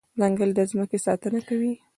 [0.19, 1.73] ځنګل د ځمکې ساتنه کوي.